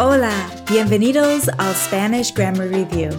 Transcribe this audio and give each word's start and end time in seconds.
Hola, 0.00 0.48
bienvenidos 0.66 1.48
al 1.58 1.74
Spanish 1.74 2.30
Grammar 2.30 2.68
Review. 2.68 3.10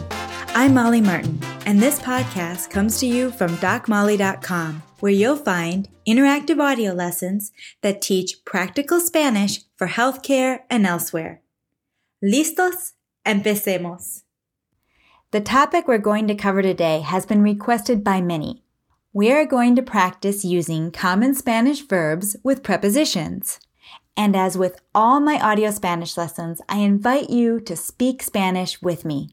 I'm 0.55 0.73
Molly 0.73 1.01
Martin, 1.01 1.37
and 1.65 1.81
this 1.81 1.99
podcast 1.99 2.69
comes 2.69 3.01
to 3.01 3.05
you 3.05 3.31
from 3.31 3.57
DocMolly.com, 3.57 4.81
where 5.01 5.11
you'll 5.11 5.35
find 5.35 5.89
interactive 6.07 6.61
audio 6.61 6.93
lessons 6.93 7.51
that 7.81 8.01
teach 8.01 8.45
practical 8.45 9.01
Spanish 9.01 9.59
for 9.75 9.87
healthcare 9.87 10.59
and 10.69 10.87
elsewhere. 10.87 11.41
¿Listos? 12.23 12.93
Empecemos. 13.25 14.23
The 15.31 15.41
topic 15.41 15.85
we're 15.85 15.97
going 15.97 16.29
to 16.29 16.33
cover 16.33 16.61
today 16.61 17.01
has 17.01 17.25
been 17.25 17.41
requested 17.41 18.05
by 18.05 18.21
many. 18.21 18.63
We 19.11 19.33
are 19.33 19.45
going 19.45 19.75
to 19.75 19.81
practice 19.81 20.45
using 20.45 20.91
common 20.91 21.35
Spanish 21.35 21.85
verbs 21.85 22.37
with 22.41 22.63
prepositions. 22.63 23.59
And 24.19 24.35
as 24.35 24.57
with 24.57 24.81
all 24.93 25.21
my 25.21 25.39
audio 25.39 25.71
Spanish 25.71 26.17
lessons, 26.17 26.61
I 26.67 26.79
invite 26.79 27.29
you 27.29 27.61
to 27.61 27.77
speak 27.77 28.21
Spanish 28.21 28.81
with 28.81 29.05
me. 29.05 29.29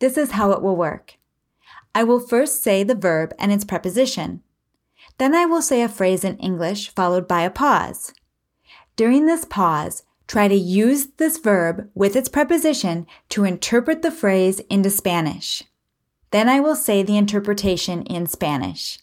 This 0.00 0.18
is 0.18 0.32
how 0.32 0.50
it 0.50 0.62
will 0.62 0.74
work. 0.74 1.14
I 1.94 2.02
will 2.02 2.18
first 2.18 2.60
say 2.60 2.82
the 2.82 2.96
verb 2.96 3.32
and 3.38 3.52
its 3.52 3.64
preposition. 3.64 4.42
Then 5.18 5.32
I 5.32 5.46
will 5.46 5.62
say 5.62 5.80
a 5.80 5.88
phrase 5.88 6.24
in 6.24 6.38
English 6.38 6.92
followed 6.92 7.28
by 7.28 7.42
a 7.42 7.50
pause. 7.50 8.12
During 8.96 9.26
this 9.26 9.44
pause, 9.44 10.02
try 10.26 10.48
to 10.48 10.56
use 10.56 11.06
this 11.18 11.38
verb 11.38 11.88
with 11.94 12.16
its 12.16 12.28
preposition 12.28 13.06
to 13.28 13.44
interpret 13.44 14.02
the 14.02 14.10
phrase 14.10 14.58
into 14.68 14.90
Spanish. 14.90 15.62
Then 16.32 16.48
I 16.48 16.58
will 16.58 16.74
say 16.74 17.04
the 17.04 17.16
interpretation 17.16 18.02
in 18.02 18.26
Spanish. 18.26 18.98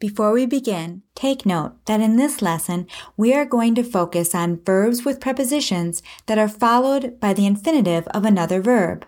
Before 0.00 0.32
we 0.32 0.46
begin, 0.46 1.02
take 1.14 1.44
note 1.44 1.72
that 1.84 2.00
in 2.00 2.16
this 2.16 2.40
lesson, 2.40 2.86
we 3.18 3.34
are 3.34 3.44
going 3.44 3.74
to 3.74 3.82
focus 3.82 4.34
on 4.34 4.64
verbs 4.64 5.04
with 5.04 5.20
prepositions 5.20 6.02
that 6.24 6.38
are 6.38 6.48
followed 6.48 7.20
by 7.20 7.34
the 7.34 7.44
infinitive 7.44 8.08
of 8.08 8.24
another 8.24 8.62
verb. 8.62 9.04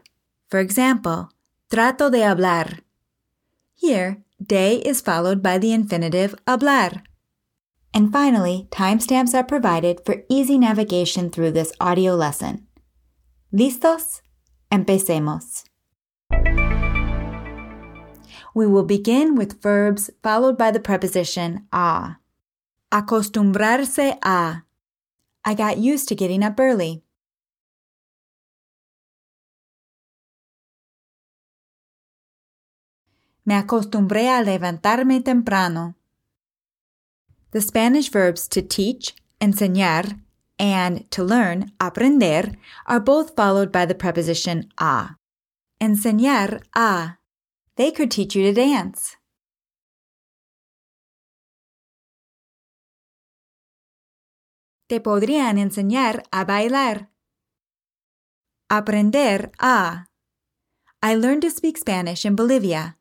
For 0.51 0.61
example, 0.61 1.31
trato 1.71 2.11
de 2.11 2.19
hablar. 2.19 2.81
Here, 3.75 4.23
de 4.47 4.77
is 4.87 5.01
followed 5.01 5.43
by 5.43 5.57
the 5.57 5.73
infinitive 5.73 6.35
hablar. 6.47 7.03
And 7.95 8.13
finally, 8.13 8.69
timestamps 8.71 9.33
are 9.33 9.45
provided 9.45 10.03
for 10.05 10.25
easy 10.29 10.59
navigation 10.59 11.31
through 11.31 11.53
this 11.53 11.73
audio 11.81 12.15
lesson. 12.15 12.67
¿Listos? 13.51 14.21
Empecemos. 14.71 15.65
We 18.55 18.67
will 18.67 18.85
begin 18.85 19.35
with 19.35 19.63
verbs 19.63 20.11
followed 20.23 20.59
by 20.59 20.71
the 20.71 20.81
preposition 20.81 21.67
a. 21.73 22.17
Acostumbrarse 22.93 24.19
a. 24.23 24.63
I 25.45 25.55
got 25.55 25.79
used 25.79 26.09
to 26.09 26.15
getting 26.15 26.43
up 26.43 26.61
early. 26.61 27.03
Me 33.45 33.55
acostumbré 33.55 34.29
a 34.29 34.45
levantarme 34.45 35.25
temprano. 35.25 35.95
The 37.51 37.61
Spanish 37.61 38.09
verbs 38.09 38.47
to 38.49 38.63
teach, 38.63 39.15
enseñar, 39.41 40.21
and 40.59 41.11
to 41.11 41.25
learn, 41.25 41.73
aprender, 41.81 42.55
are 42.87 43.01
both 43.01 43.35
followed 43.35 43.73
by 43.73 43.85
the 43.85 43.97
preposition 43.97 44.71
a. 44.79 45.17
Enseñar 45.81 46.63
a 46.77 47.19
they 47.77 47.91
could 47.91 48.11
teach 48.11 48.35
you 48.35 48.43
to 48.45 48.53
dance. 48.53 49.17
Te 54.89 55.01
podrían 55.01 55.57
enseñar 55.57 56.23
a 56.31 56.45
bailar. 56.45 57.11
Aprender 58.69 59.53
a. 59.59 60.07
I 61.03 61.15
learned 61.15 61.43
to 61.43 61.51
speak 61.51 61.79
Spanish 61.79 62.27
in 62.27 62.37
Bolivia. 62.37 62.99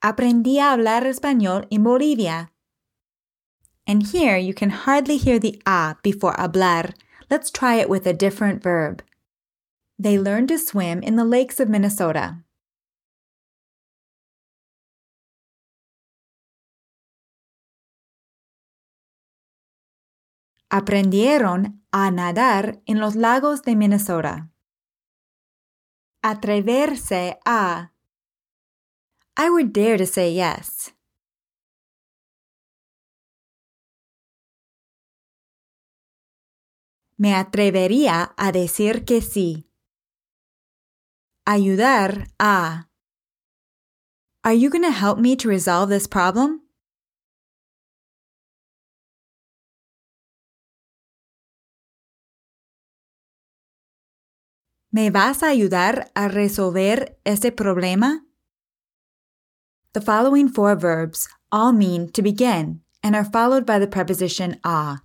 Aprendí 0.00 0.58
a 0.58 0.72
hablar 0.72 1.06
español 1.06 1.66
en 1.70 1.82
Bolivia. 1.82 2.52
And 3.86 4.02
here 4.02 4.36
you 4.38 4.54
can 4.54 4.70
hardly 4.70 5.16
hear 5.18 5.38
the 5.38 5.60
a 5.66 5.96
before 6.02 6.34
hablar 6.38 6.94
Let's 7.34 7.50
try 7.50 7.80
it 7.82 7.88
with 7.88 8.06
a 8.06 8.12
different 8.12 8.62
verb. 8.62 9.02
They 9.98 10.20
learned 10.20 10.46
to 10.50 10.56
swim 10.56 11.02
in 11.02 11.16
the 11.16 11.24
lakes 11.24 11.58
of 11.58 11.68
Minnesota. 11.68 12.44
Aprendieron 20.70 21.80
a 21.92 22.12
nadar 22.12 22.80
en 22.86 23.00
los 23.00 23.16
lagos 23.16 23.62
de 23.62 23.74
Minnesota. 23.74 24.48
Atreverse 26.22 27.34
a. 27.44 27.90
I 29.36 29.50
would 29.50 29.72
dare 29.72 29.96
to 29.96 30.06
say 30.06 30.30
yes. 30.30 30.93
Me 37.16 37.32
atrevería 37.32 38.34
a 38.36 38.50
decir 38.50 39.04
que 39.04 39.20
sí. 39.20 39.68
Ayudar 41.46 42.28
a. 42.40 42.88
Are 44.42 44.54
you 44.54 44.68
going 44.68 44.82
to 44.82 44.90
help 44.90 45.18
me 45.18 45.36
to 45.36 45.48
resolve 45.48 45.88
this 45.88 46.08
problem? 46.08 46.60
¿Me 54.90 55.10
vas 55.10 55.42
a 55.42 55.48
ayudar 55.48 56.10
a 56.14 56.28
resolver 56.28 57.16
ese 57.24 57.50
problema? 57.50 58.20
The 59.92 60.00
following 60.00 60.48
four 60.48 60.76
verbs 60.76 61.28
all 61.50 61.72
mean 61.72 62.10
to 62.12 62.22
begin 62.22 62.82
and 63.02 63.14
are 63.14 63.24
followed 63.24 63.64
by 63.66 63.78
the 63.78 63.86
preposition 63.86 64.58
a. 64.64 64.98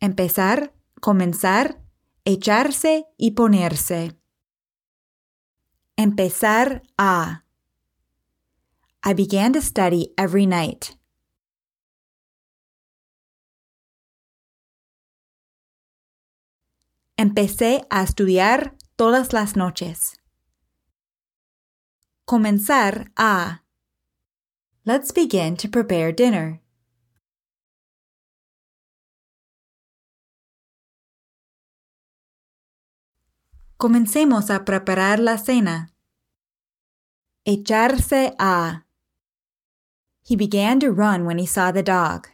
Empezar, 0.00 0.70
comenzar, 1.04 1.82
echarse 2.24 3.04
y 3.18 3.32
ponerse. 3.32 4.16
Empezar 5.98 6.82
a. 6.96 7.44
I 9.02 9.12
began 9.12 9.52
to 9.52 9.60
study 9.60 10.14
every 10.16 10.46
night. 10.46 10.96
Empecé 17.18 17.86
a 17.90 18.02
estudiar 18.02 18.74
todas 18.96 19.34
las 19.34 19.56
noches. 19.56 20.16
Comenzar 22.24 23.12
a. 23.18 23.62
Let's 24.86 25.12
begin 25.12 25.58
to 25.58 25.68
prepare 25.68 26.14
dinner. 26.14 26.63
Comencemos 33.84 34.48
a 34.48 34.64
preparar 34.64 35.18
la 35.18 35.36
cena. 35.36 35.92
Echarse 37.44 38.34
a. 38.38 38.86
He 40.22 40.36
began 40.36 40.80
to 40.80 40.90
run 40.90 41.26
when 41.26 41.38
he 41.38 41.46
saw 41.46 41.70
the 41.70 41.82
dog. 41.82 42.28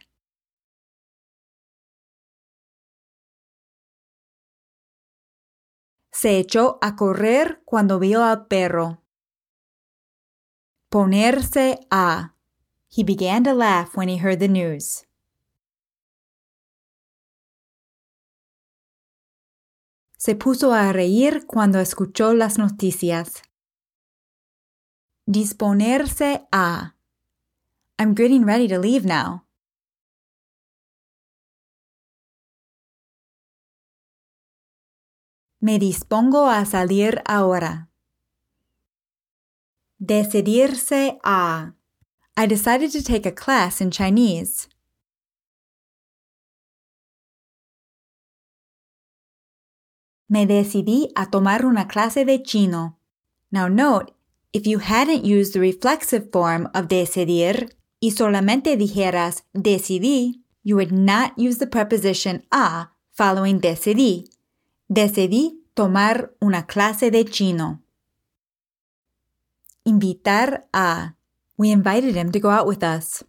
Se 6.13 6.39
echó 6.39 6.77
a 6.81 6.95
correr 6.95 7.61
cuando 7.65 7.99
vio 7.99 8.23
al 8.23 8.47
perro. 8.47 9.03
Ponerse 10.89 11.85
a. 11.91 12.33
He 12.87 13.03
began 13.03 13.43
to 13.43 13.53
laugh 13.53 13.97
when 13.97 14.07
he 14.07 14.19
heard 14.19 14.39
the 14.39 14.47
news. 14.47 15.05
Se 20.21 20.35
puso 20.35 20.71
a 20.71 20.93
reír 20.93 21.47
cuando 21.47 21.79
escuchó 21.79 22.35
las 22.35 22.59
noticias. 22.59 23.41
Disponerse 25.25 26.47
a. 26.51 26.93
I'm 27.97 28.13
getting 28.13 28.45
ready 28.45 28.67
to 28.67 28.77
leave 28.77 29.03
now. 29.03 29.47
Me 35.59 35.79
dispongo 35.79 36.47
a 36.47 36.65
salir 36.65 37.23
ahora. 37.25 37.89
Decidirse 39.97 41.17
a. 41.23 41.73
I 42.37 42.45
decided 42.45 42.91
to 42.91 43.01
take 43.01 43.27
a 43.27 43.33
class 43.33 43.81
in 43.81 43.89
Chinese. 43.89 44.69
Me 50.31 50.47
decidí 50.47 51.11
a 51.13 51.29
tomar 51.29 51.65
una 51.65 51.89
clase 51.89 52.23
de 52.23 52.41
chino. 52.41 52.97
Now 53.51 53.67
note, 53.67 54.13
if 54.53 54.65
you 54.65 54.79
hadn't 54.79 55.25
used 55.25 55.53
the 55.53 55.59
reflexive 55.59 56.31
form 56.31 56.69
of 56.73 56.87
decidir 56.87 57.75
y 57.99 58.11
solamente 58.11 58.77
dijeras 58.77 59.43
decidí, 59.53 60.45
you 60.63 60.77
would 60.77 60.93
not 60.93 61.33
use 61.37 61.57
the 61.57 61.67
preposition 61.67 62.45
a 62.49 62.91
following 63.11 63.59
decidí. 63.59 64.29
Decidí 64.87 65.65
tomar 65.73 66.31
una 66.39 66.65
clase 66.65 67.11
de 67.11 67.25
chino. 67.25 67.81
Invitar 69.83 70.65
a. 70.71 71.15
We 71.57 71.71
invited 71.71 72.15
him 72.15 72.31
to 72.31 72.39
go 72.39 72.51
out 72.51 72.67
with 72.67 72.83
us. 72.83 73.25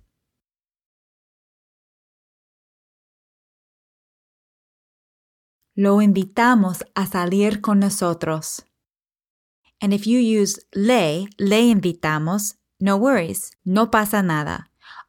Lo 5.75 6.03
invitamos 6.03 6.83
a 6.95 7.07
salir 7.07 7.61
con 7.61 7.81
nosotros. 7.81 8.63
And 9.81 9.93
if 9.95 10.07
you 10.07 10.19
use 10.19 10.61
le, 10.75 11.27
le 11.39 11.61
invitamos, 11.75 12.55
no 12.79 12.97
worries, 12.97 13.51
no 13.65 13.87
pasa 13.87 14.23
nada. 14.23 14.67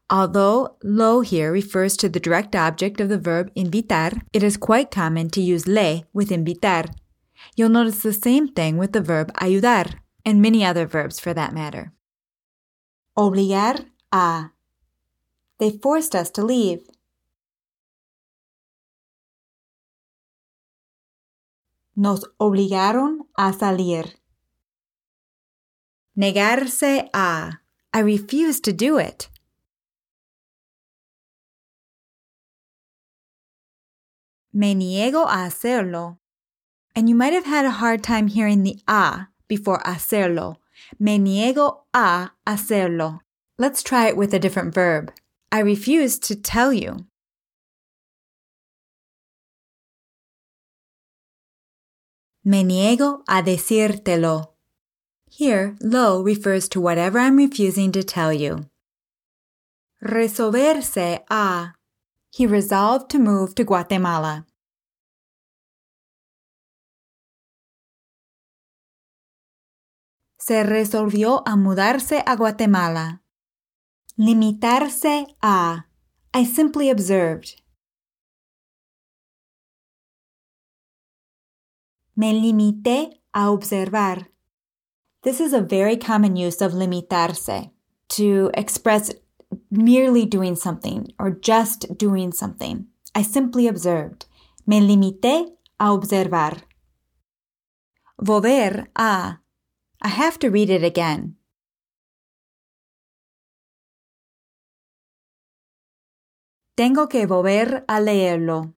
Although 0.10 0.78
lo 0.84 1.22
here 1.22 1.52
refers 1.52 1.98
to 1.98 2.08
the 2.08 2.20
direct 2.20 2.56
object 2.56 3.02
of 3.02 3.10
the 3.10 3.18
verb 3.18 3.52
invitar, 3.56 4.22
it 4.32 4.44
is 4.44 4.58
quite 4.58 4.92
common 4.92 5.30
to 5.32 5.42
use 5.42 5.68
le 5.68 6.04
with 6.14 6.30
invitar. 6.30 6.86
You'll 7.56 7.70
notice 7.70 8.02
the 8.02 8.14
same 8.14 8.48
thing 8.48 8.78
with 8.78 8.94
the 8.94 9.02
verb 9.02 9.34
ayudar, 9.42 10.00
and 10.26 10.42
many 10.42 10.64
other 10.64 10.86
verbs 10.86 11.20
for 11.20 11.34
that 11.34 11.54
matter. 11.54 11.92
Obligar 13.18 13.86
a. 14.12 14.52
They 15.60 15.72
forced 15.72 16.16
us 16.16 16.30
to 16.32 16.44
leave. 16.44 16.88
Nos 21.96 22.26
obligaron 22.40 23.20
a 23.38 23.54
salir. 23.54 24.16
Negarse 26.16 27.10
a. 27.14 27.60
I 27.94 28.00
refuse 28.00 28.60
to 28.62 28.74
do 28.74 28.98
it. 28.98 29.30
Me 34.52 34.74
niego 34.74 35.24
a 35.24 35.48
hacerlo. 35.48 36.18
And 36.96 37.10
you 37.10 37.16
might 37.16 37.34
have 37.34 37.46
had 37.46 37.66
a 37.66 37.72
hard 37.72 38.04
time 38.04 38.28
hearing 38.28 38.64
the 38.64 38.80
a 38.88 39.28
before 39.48 39.80
hacerlo. 39.86 40.58
Me 41.00 41.18
niego 41.18 41.86
a 41.94 42.32
hacerlo. 42.48 43.20
Let's 43.58 43.84
try 43.84 44.08
it 44.08 44.18
with 44.18 44.34
a 44.34 44.40
different 44.40 44.74
verb. 44.74 45.12
I 45.52 45.60
refuse 45.60 46.18
to 46.20 46.36
tell 46.36 46.74
you. 46.74 47.06
Me 52.46 52.62
niego 52.64 53.24
a 53.26 53.42
decírtelo. 53.42 54.56
Here, 55.30 55.78
lo 55.82 56.22
refers 56.22 56.68
to 56.70 56.82
whatever 56.82 57.18
I'm 57.18 57.38
refusing 57.38 57.94
to 57.94 58.04
tell 58.04 58.34
you. 58.34 58.70
Resolverse 60.02 61.24
a. 61.30 61.74
He 62.32 62.46
resolved 62.46 63.10
to 63.12 63.20
move 63.20 63.56
to 63.56 63.64
Guatemala. 63.64 64.46
Se 70.38 70.64
resolvió 70.64 71.44
a 71.46 71.56
mudarse 71.56 72.22
a 72.26 72.36
Guatemala. 72.36 73.22
Limitarse 74.20 75.28
a. 75.42 75.86
I 76.34 76.44
simply 76.44 76.90
observed. 76.90 77.63
Me 82.16 82.32
limité 82.32 83.22
a 83.34 83.50
observar. 83.50 84.28
This 85.24 85.40
is 85.40 85.54
a 85.54 85.62
very 85.62 85.98
common 85.98 86.36
use 86.36 86.62
of 86.62 86.74
limitarse 86.74 87.72
to 88.10 88.52
express 88.54 89.12
merely 89.72 90.26
doing 90.26 90.56
something 90.56 91.08
or 91.18 91.32
just 91.32 91.98
doing 91.98 92.32
something. 92.32 92.86
I 93.16 93.24
simply 93.24 93.68
observed. 93.68 94.26
Me 94.68 94.80
limité 94.80 95.56
a 95.80 95.92
observar. 95.92 96.64
Volver 98.22 98.88
a. 98.96 99.40
I 100.02 100.08
have 100.08 100.38
to 100.40 100.50
read 100.50 100.70
it 100.70 100.84
again. 100.84 101.38
Tengo 106.76 107.08
que 107.08 107.26
volver 107.26 107.86
a 107.88 108.00
leerlo. 108.00 108.74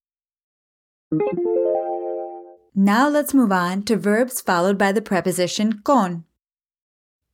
Now 2.78 3.08
let's 3.08 3.32
move 3.32 3.52
on 3.52 3.84
to 3.84 3.96
verbs 3.96 4.42
followed 4.42 4.76
by 4.76 4.92
the 4.92 5.00
preposition 5.00 5.80
con. 5.82 6.26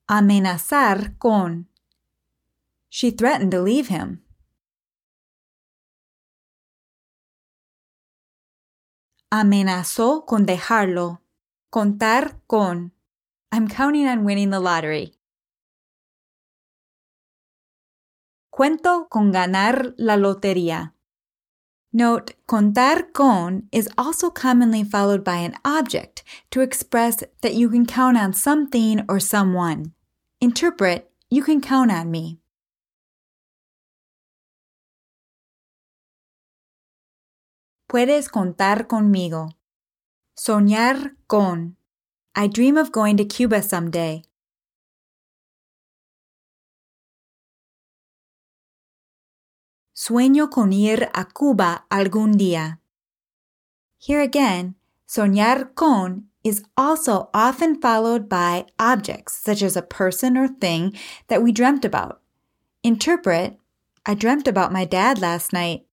Amenazar 0.09 1.19
con. 1.19 1.67
She 2.89 3.11
threatened 3.11 3.51
to 3.51 3.61
leave 3.61 3.89
him. 3.89 4.23
Amenazó 9.33 10.25
con 10.25 10.47
dejarlo. 10.47 11.19
Contar 11.73 12.41
con. 12.47 12.93
I'm 13.51 13.67
counting 13.67 14.07
on 14.07 14.25
winning 14.25 14.51
the 14.51 14.61
lottery. 14.61 15.15
Cuento 18.55 19.09
con 19.11 19.33
ganar 19.33 19.93
la 19.99 20.15
lotería. 20.17 20.95
Note, 21.93 22.33
contar 22.49 23.13
con 23.13 23.69
is 23.71 23.87
also 23.99 24.31
commonly 24.31 24.83
followed 24.83 25.23
by 25.23 25.37
an 25.37 25.55
object 25.63 26.25
to 26.51 26.63
express 26.63 27.23
that 27.43 27.55
you 27.55 27.69
can 27.69 27.85
count 27.85 28.17
on 28.17 28.33
something 28.33 29.05
or 29.11 29.21
someone. 29.21 29.93
Interpret, 30.41 31.11
you 31.29 31.43
can 31.43 31.61
count 31.61 31.93
on 31.93 32.11
me. 32.11 32.39
Puedes 37.91 38.31
contar 38.31 38.87
conmigo. 38.87 39.51
Soñar 40.35 41.15
con. 41.29 41.77
I 42.35 42.47
dream 42.47 42.79
of 42.79 42.91
going 42.91 43.19
to 43.19 43.27
Cuba 43.27 43.63
someday. 43.63 44.23
Sueño 50.05 50.51
con 50.51 50.73
ir 50.73 51.09
a 51.15 51.27
Cuba 51.27 51.87
algún 51.89 52.33
día. 52.37 52.81
Here 53.99 54.21
again, 54.21 54.75
soñar 55.07 55.77
con 55.77 56.29
is 56.43 56.65
also 56.77 57.31
often 57.33 57.81
followed 57.81 58.29
by 58.29 58.67
objects 58.81 59.33
such 59.33 59.63
as 59.63 59.77
a 59.77 59.81
person 59.81 60.37
or 60.37 60.49
thing 60.49 60.93
that 61.29 61.41
we 61.41 61.53
dreamt 61.53 61.85
about. 61.85 62.21
Interpret, 62.83 63.61
I 64.05 64.15
dreamt 64.15 64.49
about 64.49 64.73
my 64.73 64.85
dad 64.85 65.21
last 65.21 65.53
night. 65.53 65.87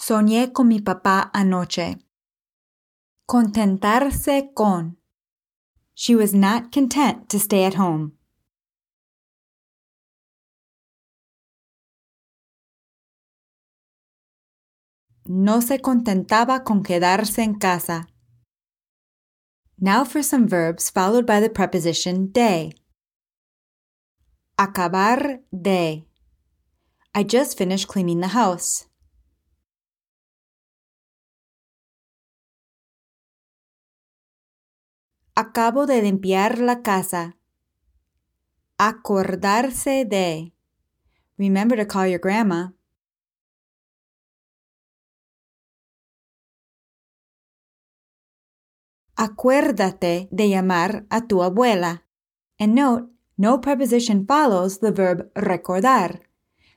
Soñé 0.00 0.54
con 0.54 0.68
mi 0.68 0.80
papá 0.80 1.30
anoche. 1.34 1.98
Contentarse 3.28 4.54
con. 4.54 4.96
She 5.94 6.14
was 6.14 6.32
not 6.32 6.72
content 6.72 7.28
to 7.28 7.38
stay 7.38 7.64
at 7.64 7.74
home. 7.74 8.12
No 15.34 15.62
se 15.62 15.80
contentaba 15.80 16.62
con 16.62 16.82
quedarse 16.82 17.42
en 17.42 17.54
casa. 17.54 18.06
Now 19.78 20.04
for 20.04 20.22
some 20.22 20.46
verbs 20.46 20.90
followed 20.90 21.24
by 21.24 21.40
the 21.40 21.48
preposition 21.48 22.30
de. 22.32 22.74
Acabar 24.58 25.40
de. 25.50 26.06
I 27.14 27.24
just 27.24 27.56
finished 27.56 27.88
cleaning 27.88 28.20
the 28.20 28.28
house. 28.28 28.86
Acabo 35.34 35.86
de 35.86 36.02
limpiar 36.02 36.58
la 36.58 36.82
casa. 36.82 37.38
Acordarse 38.76 40.04
de. 40.04 40.52
Remember 41.38 41.76
to 41.78 41.86
call 41.86 42.06
your 42.06 42.20
grandma. 42.20 42.72
Acuérdate 49.16 50.28
de 50.30 50.48
llamar 50.48 51.04
a 51.10 51.26
tu 51.26 51.42
abuela. 51.42 52.02
And 52.58 52.74
note, 52.74 53.10
no 53.36 53.60
preposition 53.60 54.26
follows 54.26 54.78
the 54.78 54.90
verb 54.90 55.30
recordar. 55.34 56.20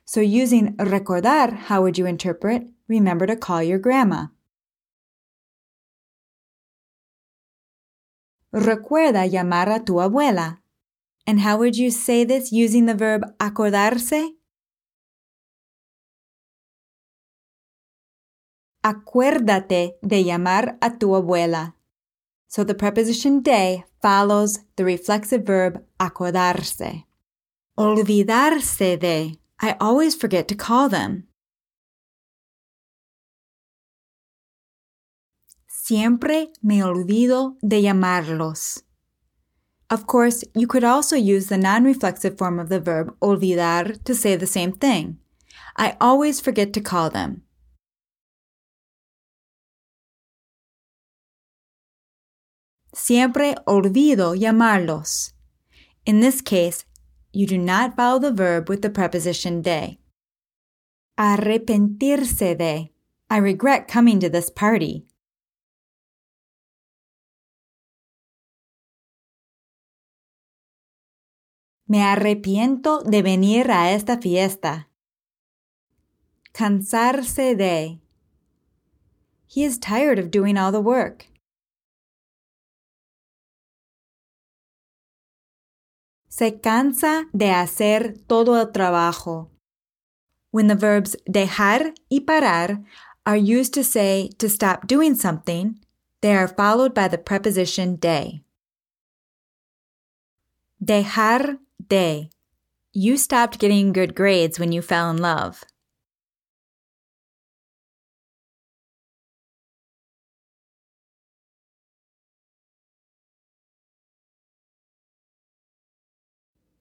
So 0.04 0.20
using 0.20 0.76
recordar, 0.76 1.68
how 1.68 1.82
would 1.82 1.98
you 1.98 2.06
interpret? 2.06 2.68
Remember 2.88 3.26
to 3.26 3.36
call 3.36 3.62
your 3.62 3.78
grandma. 3.78 4.28
Recuerda 8.52 9.26
llamar 9.26 9.68
a 9.68 9.84
tu 9.84 10.00
abuela. 10.00 10.60
And 11.26 11.40
how 11.40 11.58
would 11.58 11.76
you 11.76 11.90
say 11.90 12.24
this 12.24 12.52
using 12.52 12.86
the 12.86 12.94
verb 12.94 13.22
acordarse? 13.38 14.36
Acuérdate 18.82 19.96
de 20.02 20.22
llamar 20.22 20.78
a 20.80 20.96
tu 20.98 21.16
abuela. 21.16 21.74
So 22.56 22.64
the 22.64 22.74
preposition 22.74 23.42
de 23.42 23.84
follows 24.00 24.60
the 24.76 24.84
reflexive 24.86 25.44
verb 25.44 25.84
acordarse. 26.00 27.04
Olvidarse 27.78 28.98
de. 28.98 29.38
I 29.60 29.76
always 29.78 30.14
forget 30.14 30.48
to 30.48 30.54
call 30.54 30.88
them. 30.88 31.24
Siempre 35.68 36.48
me 36.62 36.82
olvido 36.82 37.56
de 37.60 37.82
llamarlos. 37.82 38.82
Of 39.90 40.06
course, 40.06 40.42
you 40.54 40.66
could 40.66 40.82
also 40.82 41.14
use 41.14 41.48
the 41.48 41.58
non 41.58 41.84
reflexive 41.84 42.38
form 42.38 42.58
of 42.58 42.70
the 42.70 42.80
verb 42.80 43.14
olvidar 43.20 44.02
to 44.04 44.14
say 44.14 44.34
the 44.34 44.46
same 44.46 44.72
thing. 44.72 45.18
I 45.76 45.98
always 46.00 46.40
forget 46.40 46.72
to 46.72 46.80
call 46.80 47.10
them. 47.10 47.42
Siempre 52.96 53.56
olvido 53.66 54.34
llamarlos. 54.34 55.34
In 56.06 56.20
this 56.20 56.40
case, 56.40 56.86
you 57.30 57.46
do 57.46 57.58
not 57.58 57.94
follow 57.94 58.18
the 58.18 58.32
verb 58.32 58.70
with 58.70 58.80
the 58.80 58.88
preposition 58.88 59.60
de. 59.60 60.00
Arrepentirse 61.18 62.56
de. 62.56 62.90
I 63.28 63.36
regret 63.36 63.86
coming 63.86 64.18
to 64.20 64.30
this 64.30 64.48
party. 64.48 65.06
Me 71.86 71.98
arrepiento 71.98 73.02
de 73.04 73.22
venir 73.22 73.70
a 73.70 73.90
esta 73.90 74.16
fiesta. 74.16 74.88
Cansarse 76.54 77.54
de. 77.58 78.00
He 79.46 79.64
is 79.64 79.76
tired 79.78 80.18
of 80.18 80.30
doing 80.30 80.56
all 80.56 80.72
the 80.72 80.80
work. 80.80 81.26
Se 86.36 86.60
cansa 86.60 87.24
de 87.32 87.50
hacer 87.50 88.18
todo 88.26 88.60
el 88.60 88.70
trabajo. 88.70 89.50
When 90.50 90.66
the 90.68 90.74
verbs 90.74 91.16
dejar 91.26 91.94
y 92.10 92.26
parar 92.26 92.84
are 93.24 93.38
used 93.38 93.72
to 93.72 93.82
say 93.82 94.28
to 94.36 94.50
stop 94.50 94.86
doing 94.86 95.14
something, 95.14 95.80
they 96.20 96.34
are 96.34 96.46
followed 96.46 96.92
by 96.92 97.08
the 97.08 97.16
preposition 97.16 97.96
de. 97.96 98.44
Dejar 100.78 101.58
de. 101.88 102.28
You 102.92 103.16
stopped 103.16 103.58
getting 103.58 103.94
good 103.94 104.14
grades 104.14 104.58
when 104.58 104.72
you 104.72 104.82
fell 104.82 105.10
in 105.10 105.16
love. 105.16 105.64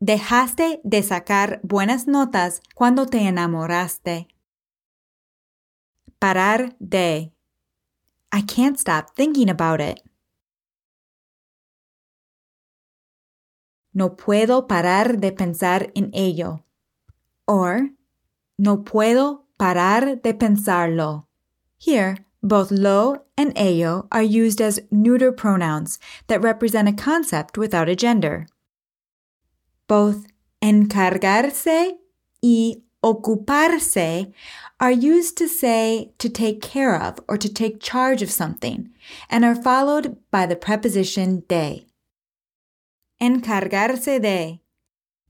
Dejaste 0.06 0.82
de 0.84 1.02
sacar 1.02 1.60
buenas 1.64 2.06
notas 2.06 2.62
cuando 2.76 3.08
te 3.08 3.28
enamoraste. 3.28 4.28
Parar 6.20 6.76
de. 6.78 7.34
I 8.32 8.44
can't 8.44 8.78
stop 8.78 9.16
thinking 9.16 9.50
about 9.50 9.82
it. 9.82 10.00
No 13.96 14.16
puedo 14.16 14.68
parar 14.68 15.18
de 15.20 15.32
pensar 15.32 15.92
en 15.96 16.12
ello. 16.14 16.64
Or, 17.48 17.90
no 18.60 18.84
puedo 18.84 19.48
parar 19.58 20.22
de 20.22 20.36
pensarlo. 20.36 21.26
Here, 21.80 22.28
both 22.44 22.70
lo 22.70 23.26
and 23.36 23.54
ello 23.56 24.08
are 24.12 24.22
used 24.22 24.62
as 24.62 24.82
neuter 24.92 25.32
pronouns 25.32 25.98
that 26.28 26.44
represent 26.44 26.88
a 26.88 26.94
concept 26.94 27.58
without 27.58 27.90
a 27.90 27.96
gender. 27.96 28.46
Both 29.88 30.28
encargarse 30.62 31.98
y 32.42 32.84
ocuparse 33.04 34.34
are 34.80 34.92
used 34.92 35.38
to 35.38 35.48
say 35.48 36.12
to 36.18 36.28
take 36.28 36.62
care 36.62 37.00
of 37.00 37.20
or 37.28 37.38
to 37.38 37.48
take 37.48 37.80
charge 37.80 38.22
of 38.22 38.32
something 38.32 38.90
and 39.30 39.46
are 39.46 39.56
followed 39.56 40.18
by 40.32 40.46
the 40.48 40.56
preposition 40.56 41.44
de. 41.48 41.86
Encargarse 43.22 44.22
de. 44.22 44.60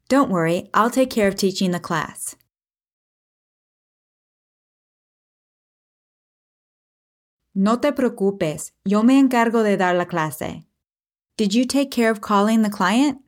Don't 0.08 0.30
worry, 0.30 0.70
I'll 0.74 0.90
take 0.90 1.10
care 1.10 1.28
of 1.28 1.36
teaching 1.36 1.72
the 1.72 1.80
class. 1.80 2.36
No 7.58 7.78
te 7.78 7.92
preocupes, 7.92 8.72
yo 8.84 9.02
me 9.02 9.18
encargo 9.22 9.64
de 9.64 9.78
dar 9.78 9.96
la 9.96 10.06
clase. 10.06 10.64
Did 11.38 11.54
you 11.54 11.66
take 11.66 11.90
care 11.90 12.12
of 12.12 12.22
calling 12.22 12.62
the 12.62 12.70
client? 12.70 13.25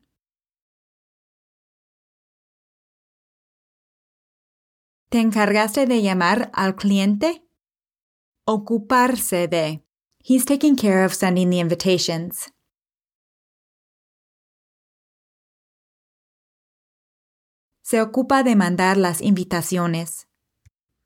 ¿Te 5.10 5.20
encargaste 5.22 5.86
de 5.86 6.02
llamar 6.02 6.52
al 6.54 6.76
cliente? 6.76 7.42
Ocuparse 8.46 9.48
de. 9.48 9.82
He's 10.20 10.44
taking 10.44 10.76
care 10.76 11.06
of 11.06 11.14
sending 11.14 11.50
the 11.50 11.60
invitations. 11.60 12.52
Se 17.84 18.02
ocupa 18.02 18.44
de 18.44 18.58
mandar 18.58 18.98
las 18.98 19.22
invitaciones. 19.22 20.28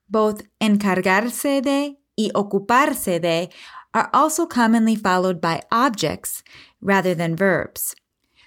Both 0.07 0.47
encargarse 0.59 1.61
de 1.61 1.99
y 2.15 2.31
ocuparse 2.33 3.19
de 3.19 3.51
are 3.93 4.09
also 4.13 4.47
commonly 4.47 4.95
followed 4.95 5.39
by 5.39 5.61
objects 5.71 6.43
rather 6.81 7.13
than 7.13 7.35
verbs. 7.35 7.93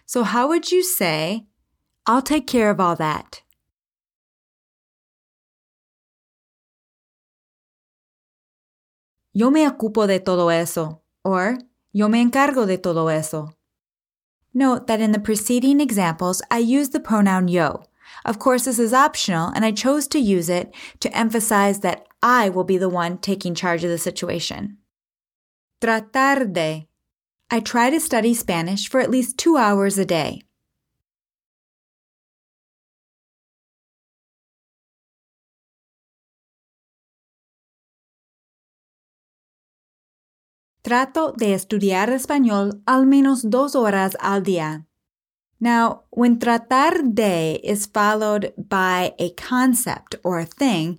So 0.05 0.25
how 0.25 0.49
would 0.49 0.73
you 0.73 0.83
say, 0.83 1.47
I'll 2.07 2.23
take 2.23 2.49
care 2.49 2.71
of 2.71 2.81
all 2.81 2.97
that? 2.97 3.44
Yo 9.37 9.51
me 9.51 9.69
ocupo 9.69 10.07
de 10.07 10.21
todo 10.21 10.49
eso, 10.49 11.03
or 11.25 11.59
yo 11.93 12.09
me 12.09 12.23
encargo 12.23 12.67
de 12.67 12.79
todo 12.79 13.09
eso. 13.09 13.53
Note 14.55 14.87
that 14.87 15.01
in 15.01 15.11
the 15.11 15.19
preceding 15.19 15.81
examples, 15.81 16.41
I 16.53 16.59
used 16.59 16.93
the 16.93 17.01
pronoun 17.01 17.49
yo. 17.49 17.83
Of 18.25 18.39
course, 18.39 18.65
this 18.65 18.79
is 18.79 18.95
optional, 18.95 19.49
and 19.49 19.65
I 19.65 19.73
chose 19.73 20.07
to 20.09 20.21
use 20.21 20.49
it 20.49 20.73
to 21.01 21.17
emphasize 21.17 21.81
that 21.81 22.07
I 22.23 22.49
will 22.49 22.63
be 22.63 22.79
the 22.79 22.89
one 22.89 23.19
taking 23.19 23.57
charge 23.57 23.83
of 23.83 23.91
the 23.91 23.99
situation. 23.99 24.79
Tratar 25.81 26.53
de. 26.53 26.89
I 27.51 27.59
try 27.59 27.91
to 27.91 27.99
study 27.99 28.35
Spanish 28.35 28.89
for 28.89 29.01
at 29.01 29.11
least 29.11 29.37
two 29.37 29.57
hours 29.57 29.99
a 29.99 30.05
day. 30.05 30.43
Trato 40.85 41.33
de 41.33 41.55
estudiar 41.55 42.11
español 42.11 42.83
al 42.85 43.07
menos 43.07 43.49
dos 43.49 43.75
horas 43.75 44.19
al 44.21 44.43
día. 44.43 44.85
Now, 45.59 46.03
when 46.11 46.39
tratar 46.39 47.15
de 47.15 47.59
is 47.65 47.87
followed 47.87 48.53
by 48.59 49.15
a 49.19 49.31
concept 49.35 50.17
or 50.23 50.39
a 50.39 50.45
thing, 50.45 50.99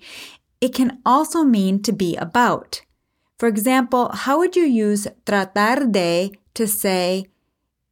it 0.59 0.73
can 0.73 1.03
also 1.05 1.43
mean 1.43 1.83
to 1.83 1.93
be 1.93 2.15
about. 2.15 2.81
For 3.37 3.47
example, 3.47 4.09
how 4.11 4.39
would 4.39 4.55
you 4.55 4.65
use 4.65 5.07
tratar 5.23 5.91
de 5.91 6.31
to 6.55 6.65
say, 6.65 7.27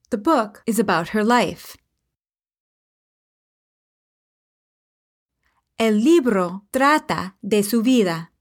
the 0.10 0.18
book 0.18 0.64
is 0.66 0.80
about 0.80 1.10
her 1.10 1.24
life? 1.24 1.78
El 5.78 6.04
libro 6.04 6.64
trata 6.72 7.36
de 7.48 7.62
su 7.62 7.84
vida. 7.84 8.33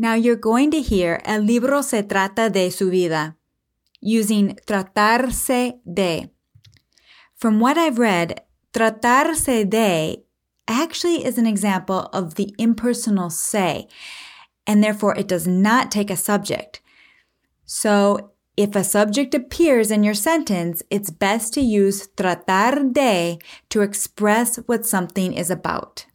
Now 0.00 0.14
you're 0.14 0.34
going 0.34 0.70
to 0.70 0.80
hear 0.80 1.20
El 1.26 1.42
libro 1.42 1.82
se 1.82 2.02
trata 2.02 2.50
de 2.50 2.70
su 2.70 2.88
vida 2.88 3.36
using 4.00 4.56
tratarse 4.66 5.78
de. 5.84 6.30
From 7.36 7.60
what 7.60 7.76
I've 7.76 7.98
read, 7.98 8.40
tratarse 8.72 9.68
de 9.68 10.24
actually 10.66 11.22
is 11.22 11.36
an 11.36 11.46
example 11.46 12.08
of 12.14 12.36
the 12.36 12.54
impersonal 12.56 13.28
se, 13.28 13.88
and 14.66 14.82
therefore 14.82 15.18
it 15.18 15.28
does 15.28 15.46
not 15.46 15.90
take 15.90 16.08
a 16.08 16.16
subject. 16.16 16.80
So 17.66 18.30
if 18.56 18.74
a 18.74 18.84
subject 18.84 19.34
appears 19.34 19.90
in 19.90 20.02
your 20.02 20.14
sentence, 20.14 20.82
it's 20.88 21.10
best 21.10 21.52
to 21.52 21.60
use 21.60 22.08
tratar 22.16 22.90
de 22.90 23.38
to 23.68 23.82
express 23.82 24.56
what 24.64 24.86
something 24.86 25.34
is 25.34 25.50
about. 25.50 26.06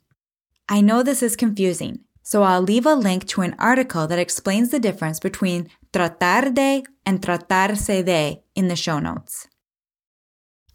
I 0.67 0.81
know 0.81 1.03
this 1.03 1.21
is 1.21 1.35
confusing, 1.35 2.04
so 2.25 2.41
I'll 2.41 2.63
leave 2.63 2.87
a 2.87 2.95
link 2.95 3.27
to 3.27 3.41
an 3.41 3.55
article 3.59 4.07
that 4.07 4.17
explains 4.17 4.71
the 4.71 4.79
difference 4.79 5.19
between 5.19 5.69
tratar 5.93 6.51
de 6.53 6.83
and 7.05 7.21
tratarse 7.21 8.03
de 8.03 8.41
in 8.55 8.67
the 8.67 8.75
show 8.75 8.97
notes. 8.97 9.47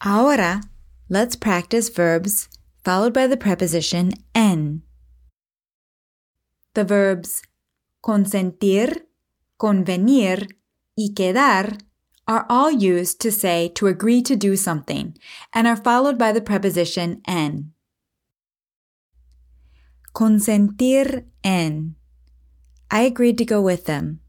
Ahora, 0.01 0.63
let's 1.09 1.35
practice 1.35 1.89
verbs 1.89 2.49
followed 2.85 3.13
by 3.13 3.27
the 3.27 3.37
preposition 3.37 4.13
en. 4.33 4.83
The 6.75 6.85
verbs 6.85 7.43
consentir, 8.01 9.07
convenir, 9.59 10.47
y 10.97 11.09
quedar 11.13 11.81
are 12.29 12.47
all 12.49 12.71
used 12.71 13.21
to 13.23 13.33
say 13.33 13.69
to 13.75 13.89
agree 13.89 14.23
to 14.23 14.37
do 14.37 14.55
something 14.55 15.17
and 15.53 15.67
are 15.67 15.77
followed 15.77 16.17
by 16.17 16.31
the 16.31 16.41
preposition 16.41 17.23
en. 17.27 17.73
Consentir 20.13 21.31
en. 21.43 21.97
I 22.91 23.07
agreed 23.07 23.39
to 23.39 23.45
go 23.45 23.61
with 23.63 23.85
them. 23.85 24.21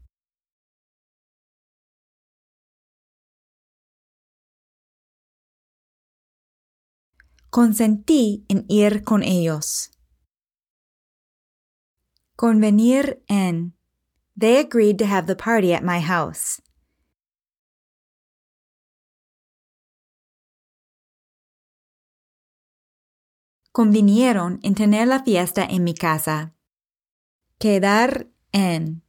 Consentí 7.50 8.46
en 8.48 8.64
ir 8.68 9.02
con 9.02 9.22
ellos. 9.22 9.90
Convenir 12.36 13.22
en. 13.28 13.74
They 14.36 14.58
agreed 14.58 14.98
to 15.00 15.06
have 15.06 15.26
the 15.26 15.36
party 15.36 15.74
at 15.74 15.82
my 15.84 16.00
house. 16.00 16.62
Convinieron 23.72 24.60
en 24.62 24.74
tener 24.74 25.08
la 25.08 25.22
fiesta 25.22 25.64
en 25.64 25.82
mi 25.82 25.94
casa. 25.94 26.52
Quedar 27.58 28.26
en. 28.52 29.02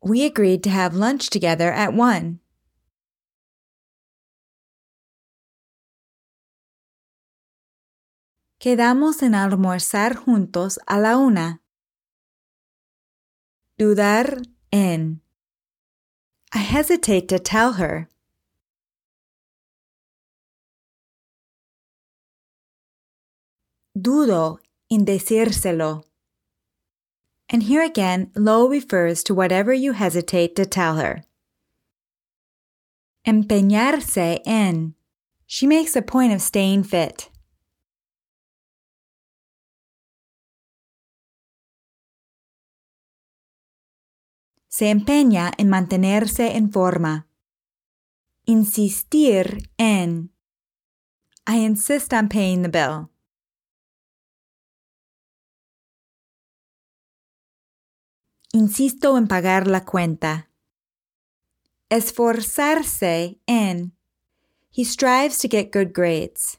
We 0.00 0.24
agreed 0.24 0.62
to 0.62 0.70
have 0.70 0.94
lunch 0.94 1.28
together 1.28 1.70
at 1.70 1.92
one. 1.92 2.40
Quedamos 8.58 9.22
en 9.22 9.34
almorzar 9.34 10.16
juntos 10.16 10.78
a 10.86 10.98
la 10.98 11.18
una. 11.18 11.60
Dudar 13.78 14.40
en. 14.72 15.20
I 16.54 16.60
hesitate 16.60 17.28
to 17.28 17.38
tell 17.38 17.74
her. 17.74 18.08
Dudo 23.96 24.58
en 24.90 25.04
decírselo. 25.04 26.04
And 27.48 27.62
here 27.62 27.82
again, 27.82 28.30
lo 28.34 28.68
refers 28.68 29.22
to 29.24 29.34
whatever 29.34 29.72
you 29.72 29.92
hesitate 29.92 30.54
to 30.56 30.66
tell 30.66 30.96
her. 30.96 31.24
Empeñarse 33.26 34.40
en. 34.44 34.94
She 35.46 35.66
makes 35.66 35.96
a 35.96 36.02
point 36.02 36.32
of 36.32 36.42
staying 36.42 36.84
fit. 36.84 37.30
se 44.76 44.90
empeña 44.90 45.52
en 45.56 45.70
mantenerse 45.70 46.54
en 46.54 46.70
forma. 46.70 47.26
Insistir 48.44 49.70
en. 49.78 50.34
I 51.46 51.64
insist 51.64 52.12
on 52.12 52.28
paying 52.28 52.60
the 52.60 52.68
bill. 52.68 53.15
Insisto 58.56 59.18
en 59.18 59.28
pagar 59.28 59.66
la 59.66 59.84
cuenta. 59.84 60.48
Esforzarse 61.90 63.38
en. 63.46 63.92
He 64.70 64.82
strives 64.82 65.38
to 65.40 65.48
get 65.48 65.70
good 65.70 65.92
grades. 65.92 66.56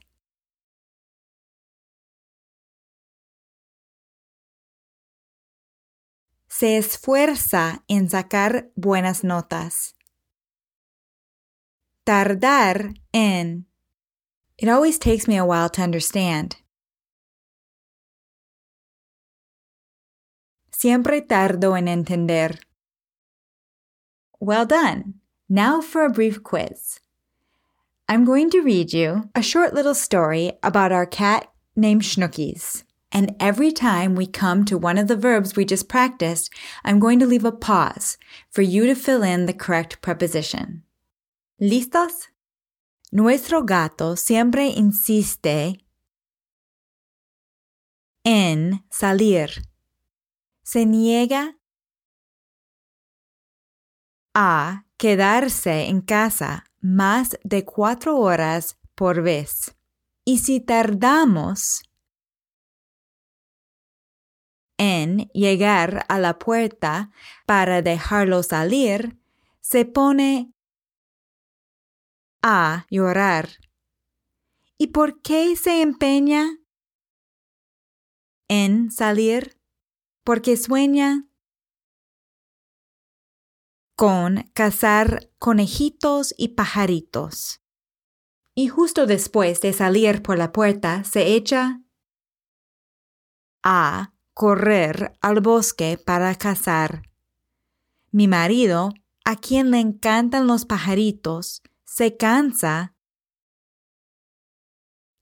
se 6.48 6.76
esfuerza 6.76 7.84
en 7.88 8.08
sacar 8.10 8.70
buenas 8.74 9.22
notas. 9.24 9.96
Tardar 12.04 12.94
en. 13.12 13.66
It 14.56 14.68
always 14.68 14.98
takes 14.98 15.26
me 15.26 15.36
a 15.36 15.44
while 15.44 15.68
to 15.70 15.82
understand. 15.82 16.56
Siempre 20.80 21.22
tardo 21.22 21.74
en 21.76 21.88
entender. 21.88 22.60
Well 24.38 24.64
done. 24.64 25.14
Now 25.48 25.80
for 25.80 26.04
a 26.04 26.08
brief 26.08 26.44
quiz. 26.44 27.00
I'm 28.08 28.24
going 28.24 28.48
to 28.50 28.60
read 28.60 28.92
you 28.92 29.28
a 29.34 29.42
short 29.42 29.74
little 29.74 29.96
story 29.96 30.52
about 30.62 30.92
our 30.92 31.04
cat 31.04 31.50
named 31.74 32.02
Schnookies. 32.02 32.84
And 33.10 33.34
every 33.40 33.72
time 33.72 34.14
we 34.14 34.28
come 34.28 34.64
to 34.66 34.78
one 34.78 34.98
of 34.98 35.08
the 35.08 35.16
verbs 35.16 35.56
we 35.56 35.64
just 35.64 35.88
practiced, 35.88 36.48
I'm 36.84 37.00
going 37.00 37.18
to 37.18 37.26
leave 37.26 37.44
a 37.44 37.50
pause 37.50 38.16
for 38.48 38.62
you 38.62 38.86
to 38.86 38.94
fill 38.94 39.24
in 39.24 39.46
the 39.46 39.52
correct 39.52 40.00
preposition. 40.00 40.84
¿Listos? 41.60 42.28
Nuestro 43.10 43.62
gato 43.62 44.14
siempre 44.14 44.68
insiste 44.68 45.80
en 48.24 48.84
salir. 48.92 49.64
Se 50.70 50.84
niega 50.84 51.58
a 54.34 54.84
quedarse 54.98 55.86
en 55.86 56.02
casa 56.02 56.64
más 56.78 57.38
de 57.42 57.64
cuatro 57.64 58.18
horas 58.18 58.78
por 58.94 59.22
vez. 59.22 59.74
Y 60.26 60.40
si 60.40 60.60
tardamos 60.60 61.84
en 64.76 65.30
llegar 65.32 66.04
a 66.06 66.18
la 66.18 66.38
puerta 66.38 67.12
para 67.46 67.80
dejarlo 67.80 68.42
salir, 68.42 69.18
se 69.60 69.86
pone 69.86 70.52
a 72.42 72.84
llorar. 72.90 73.48
¿Y 74.76 74.88
por 74.88 75.22
qué 75.22 75.56
se 75.56 75.80
empeña 75.80 76.58
en 78.48 78.90
salir? 78.90 79.57
Porque 80.28 80.58
sueña 80.58 81.26
con 83.96 84.50
cazar 84.52 85.30
conejitos 85.38 86.34
y 86.36 86.48
pajaritos. 86.48 87.62
Y 88.54 88.68
justo 88.68 89.06
después 89.06 89.62
de 89.62 89.72
salir 89.72 90.20
por 90.20 90.36
la 90.36 90.52
puerta 90.52 91.02
se 91.04 91.34
echa 91.34 91.80
a 93.62 94.12
correr 94.34 95.16
al 95.22 95.40
bosque 95.40 95.96
para 95.96 96.34
cazar. 96.34 97.04
Mi 98.10 98.28
marido, 98.28 98.90
a 99.24 99.34
quien 99.34 99.70
le 99.70 99.80
encantan 99.80 100.46
los 100.46 100.66
pajaritos, 100.66 101.62
se 101.84 102.18
cansa 102.18 102.94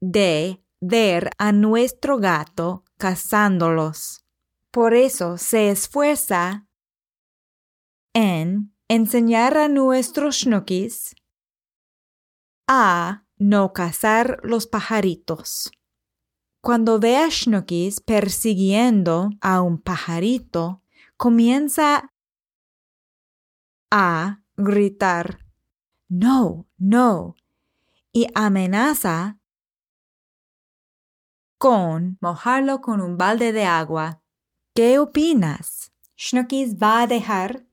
de 0.00 0.64
ver 0.80 1.30
a 1.38 1.52
nuestro 1.52 2.18
gato 2.18 2.82
cazándolos. 2.96 4.25
Por 4.76 4.92
eso 4.92 5.38
se 5.38 5.70
esfuerza 5.70 6.66
en 8.12 8.76
enseñar 8.88 9.56
a 9.56 9.68
nuestros 9.68 10.40
schnookies 10.40 11.16
a 12.68 13.24
no 13.38 13.72
cazar 13.72 14.38
los 14.42 14.66
pajaritos. 14.66 15.72
Cuando 16.60 17.00
ve 17.00 17.16
a 17.16 17.30
Schnookies 17.30 18.02
persiguiendo 18.02 19.30
a 19.40 19.62
un 19.62 19.80
pajarito, 19.80 20.82
comienza 21.16 22.12
a 23.90 24.42
gritar, 24.58 25.38
no, 26.06 26.68
no, 26.76 27.34
y 28.12 28.26
amenaza 28.34 29.38
con 31.56 32.18
mojarlo 32.20 32.82
con 32.82 33.00
un 33.00 33.16
balde 33.16 33.52
de 33.54 33.64
agua. 33.64 34.20
¿Qué 34.76 34.98
opinas? 34.98 35.90
¿Schnookies 36.18 36.76
va 36.76 37.00
a 37.00 37.06
dejar 37.06 37.64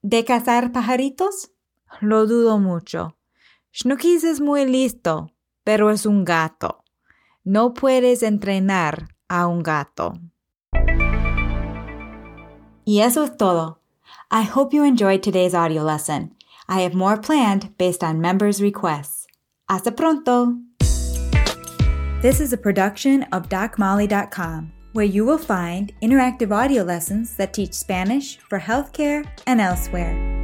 de 0.00 0.24
cazar 0.24 0.70
pajaritos? 0.70 1.50
Lo 2.00 2.28
dudo 2.28 2.60
mucho. 2.60 3.16
Schnookies 3.72 4.22
es 4.22 4.40
muy 4.40 4.64
listo, 4.64 5.32
pero 5.64 5.90
es 5.90 6.06
un 6.06 6.24
gato. 6.24 6.84
No 7.42 7.74
puedes 7.74 8.22
entrenar 8.22 9.08
a 9.28 9.48
un 9.48 9.64
gato. 9.64 10.12
Y 12.84 13.00
eso 13.00 13.24
es 13.24 13.36
todo. 13.36 13.80
I 14.30 14.44
hope 14.44 14.72
you 14.72 14.84
enjoyed 14.84 15.20
today's 15.20 15.52
audio 15.52 15.82
lesson. 15.82 16.36
I 16.68 16.82
have 16.82 16.94
more 16.94 17.20
planned 17.20 17.76
based 17.76 18.04
on 18.04 18.20
members' 18.20 18.62
requests. 18.62 19.26
Hasta 19.68 19.90
pronto! 19.90 20.60
This 22.22 22.38
is 22.38 22.52
a 22.52 22.56
production 22.56 23.24
of 23.32 23.48
DocMolly.com, 23.48 24.70
where 24.92 25.04
you 25.04 25.24
will 25.24 25.38
find 25.38 25.92
interactive 26.02 26.50
audio 26.50 26.82
lessons 26.82 27.36
that 27.36 27.52
teach 27.52 27.74
Spanish 27.74 28.38
for 28.38 28.58
healthcare 28.58 29.26
and 29.46 29.60
elsewhere. 29.60 30.39